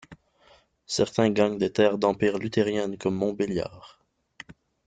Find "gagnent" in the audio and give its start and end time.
1.29-1.59